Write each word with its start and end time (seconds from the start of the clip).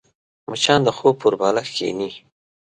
مچان 0.49 0.79
د 0.85 0.89
خوب 0.97 1.15
پر 1.21 1.33
بالښت 1.39 1.71
کښېني 1.75 2.09